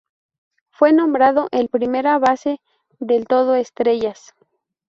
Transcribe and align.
Fue 0.71 0.93
nombrado 0.93 1.47
el 1.51 1.69
primera 1.69 2.17
base 2.17 2.59
del 2.99 3.27
todo 3.27 3.53
estrellas. 3.53 4.33